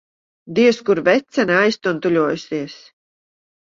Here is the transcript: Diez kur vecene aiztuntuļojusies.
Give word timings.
Diez 0.59 0.79
kur 0.87 1.03
vecene 1.11 1.59
aiztuntuļojusies. 1.61 2.85